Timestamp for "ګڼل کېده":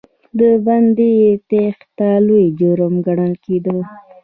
3.05-3.77